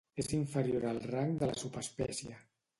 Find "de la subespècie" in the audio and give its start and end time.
1.45-2.37